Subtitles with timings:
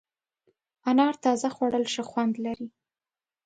[0.89, 2.67] انار تازه خوړل ښه خوند لري.